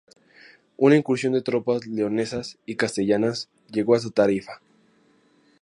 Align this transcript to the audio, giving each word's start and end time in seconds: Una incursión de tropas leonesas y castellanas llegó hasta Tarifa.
Una 0.77 0.95
incursión 0.95 1.31
de 1.33 1.43
tropas 1.43 1.85
leonesas 1.85 2.57
y 2.65 2.75
castellanas 2.75 3.49
llegó 3.69 3.93
hasta 3.93 4.09
Tarifa. 4.09 4.59